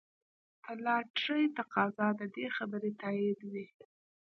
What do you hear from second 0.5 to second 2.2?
د لاټرۍ تقاضا